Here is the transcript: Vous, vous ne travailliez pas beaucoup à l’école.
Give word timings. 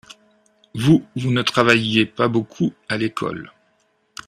Vous, 0.73 1.05
vous 1.15 1.29
ne 1.29 1.43
travailliez 1.43 2.07
pas 2.07 2.27
beaucoup 2.27 2.73
à 2.89 2.97
l’école. 2.97 3.51